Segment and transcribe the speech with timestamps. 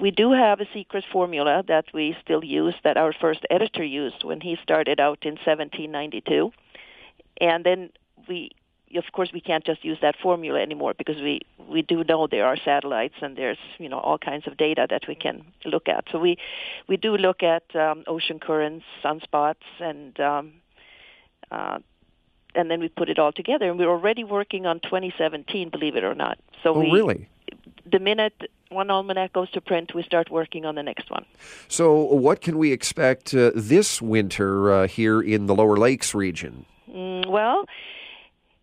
[0.00, 4.22] We do have a secret formula that we still use that our first editor used
[4.22, 6.52] when he started out in 1792.
[7.40, 7.90] And then
[8.28, 8.50] we
[8.96, 12.46] of course we can't just use that formula anymore because we we do know there
[12.46, 16.04] are satellites and there's you know all kinds of data that we can look at.
[16.10, 16.38] So we
[16.86, 20.52] we do look at um, ocean currents sunspots and um,
[21.50, 21.78] uh,
[22.54, 23.68] and then we put it all together.
[23.68, 26.38] And we're already working on 2017 believe it or not.
[26.62, 27.28] So oh, we really?
[27.90, 31.24] The minute one almanac goes to print, we start working on the next one.
[31.68, 36.64] So, what can we expect uh, this winter uh, here in the Lower Lakes region?
[36.90, 37.64] Mm, well,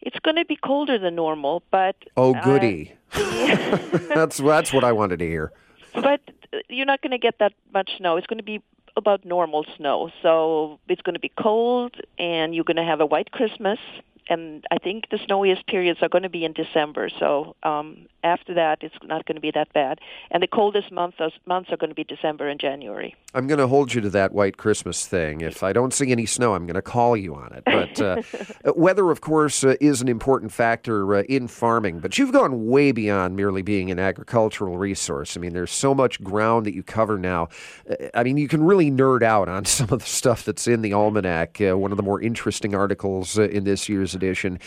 [0.00, 2.92] it's going to be colder than normal, but oh, goody!
[3.12, 3.76] Uh,
[4.14, 5.52] that's that's what I wanted to hear.
[5.94, 6.20] But
[6.68, 8.16] you're not going to get that much snow.
[8.16, 8.62] It's going to be
[8.96, 10.10] about normal snow.
[10.22, 13.78] So it's going to be cold, and you're going to have a white Christmas
[14.28, 17.08] and I think the snowiest periods are going to be in December.
[17.08, 20.00] So um, after that, it's not going to be that bad.
[20.30, 23.14] And the coldest months months are going to be December and January.
[23.34, 25.40] I'm going to hold you to that white Christmas thing.
[25.40, 27.64] If I don't see any snow, I'm going to call you on it.
[27.64, 28.00] But
[28.66, 31.98] uh, weather, of course, uh, is an important factor uh, in farming.
[31.98, 35.36] But you've gone way beyond merely being an agricultural resource.
[35.36, 37.48] I mean, there's so much ground that you cover now.
[37.88, 40.82] Uh, I mean, you can really nerd out on some of the stuff that's in
[40.82, 41.60] the almanac.
[41.60, 44.58] Uh, one of the more interesting articles uh, in this year's edition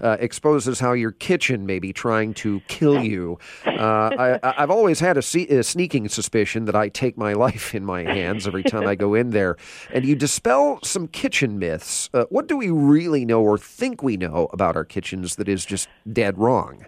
[0.00, 3.38] exposes how your kitchen may be trying to kill you.
[3.64, 8.02] I, have always had a, a sneaking suspicion that I take my life in my
[8.02, 9.56] hands every time I go in there.
[9.92, 12.10] And you dispel some kitchen myths.
[12.12, 15.64] Uh, what do we really know or think we know about our kitchens that is
[15.64, 16.86] just dead wrong?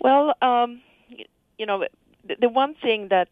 [0.00, 0.82] Well, um,
[1.58, 1.84] you know,
[2.40, 3.30] the one thing that's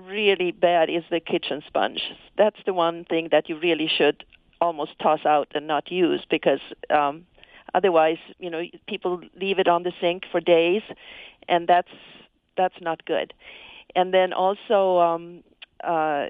[0.00, 2.02] really bad is the kitchen sponge.
[2.36, 4.24] That's the one thing that you really should
[4.60, 7.26] almost toss out and not use because um,
[7.74, 10.82] otherwise, you know, people leave it on the sink for days,
[11.48, 11.88] and that's
[12.56, 13.32] that's not good.
[13.94, 15.42] And then also, um,
[15.82, 16.26] uh,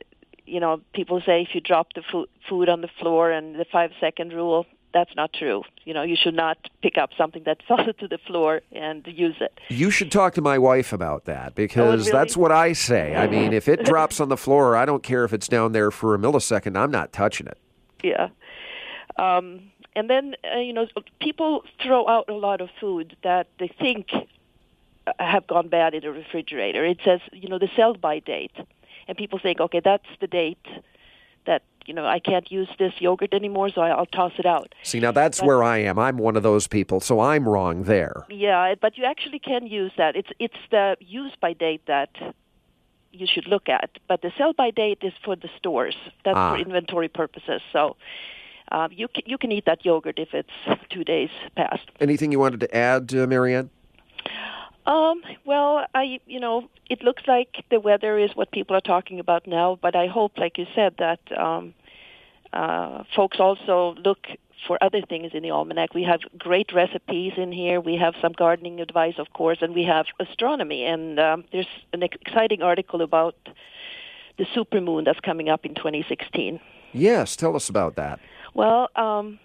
[0.46, 3.66] you know, people say if you drop the food, food on the floor and the
[3.70, 5.62] five second rule, that's not true.
[5.84, 9.36] You know, you should not pick up something that fell to the floor and use
[9.40, 9.58] it.
[9.68, 12.10] You should talk to my wife about that because oh, really?
[12.12, 13.14] that's what I say.
[13.14, 15.90] I mean, if it drops on the floor, I don't care if it's down there
[15.90, 16.76] for a millisecond.
[16.76, 17.58] I'm not touching it.
[18.02, 18.28] Yeah.
[19.16, 20.86] Um, and then, uh, you know,
[21.20, 24.10] people throw out a lot of food that they think
[25.18, 26.84] have gone bad in the refrigerator.
[26.84, 28.56] It says, you know, the sell by date
[29.08, 30.64] and people think, okay, that's the date
[31.46, 34.74] that you know I can't use this yogurt anymore, so I'll toss it out.
[34.82, 35.98] See, now that's but, where I am.
[35.98, 38.24] I'm one of those people, so I'm wrong there.
[38.28, 40.14] Yeah, but you actually can use that.
[40.16, 42.10] It's it's the use by date that
[43.12, 45.96] you should look at, but the sell by date is for the stores.
[46.24, 46.52] That's ah.
[46.52, 47.62] for inventory purposes.
[47.72, 47.96] So.
[48.72, 50.48] Uh, you can, you can eat that yogurt if it's
[50.90, 51.82] two days past.
[51.98, 53.68] Anything you wanted to add, uh, Marianne?
[54.86, 59.20] Um, well, I, you know, it looks like the weather is what people are talking
[59.20, 61.74] about now, but I hope, like you said, that um,
[62.52, 64.26] uh, folks also look
[64.66, 65.94] for other things in the almanac.
[65.94, 67.80] We have great recipes in here.
[67.80, 70.84] We have some gardening advice, of course, and we have astronomy.
[70.84, 73.36] And um, there's an exciting article about
[74.38, 76.60] the supermoon that's coming up in 2016.
[76.92, 78.20] Yes, tell us about that.
[78.54, 79.38] Well, um,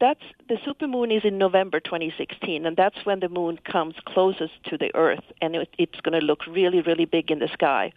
[0.00, 4.78] that's the supermoon is in November 2016, and that's when the moon comes closest to
[4.78, 7.92] the Earth, and it, it's going to look really, really big in the sky.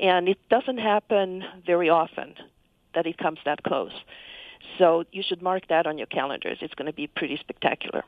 [0.00, 2.34] And it doesn't happen very often
[2.94, 3.92] that it comes that close.
[4.78, 6.58] So you should mark that on your calendars.
[6.60, 8.04] It's going to be pretty spectacular.